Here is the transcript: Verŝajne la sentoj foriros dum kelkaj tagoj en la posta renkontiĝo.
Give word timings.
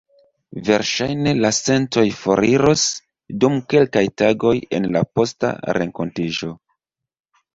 Verŝajne 0.67 1.33
la 1.41 1.51
sentoj 1.57 2.05
foriros 2.21 2.85
dum 3.43 3.59
kelkaj 3.73 4.03
tagoj 4.21 4.55
en 4.79 4.89
la 4.97 5.05
posta 5.19 5.51
renkontiĝo. 5.79 6.51